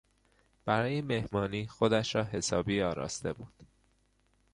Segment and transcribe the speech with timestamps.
[0.65, 3.53] برای مهمانی خودش را حسابی آراسته بود.